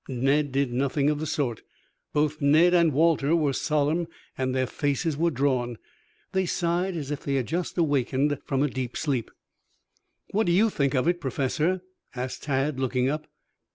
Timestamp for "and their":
4.35-4.65